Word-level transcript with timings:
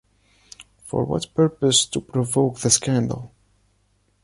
For 0.87 1.05
what 1.05 1.31
purpose 1.35 1.85
to 1.85 2.01
provoke 2.01 2.57
the 2.61 2.71
scandal? 2.71 3.33